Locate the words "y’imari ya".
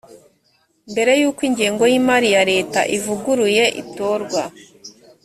1.91-2.43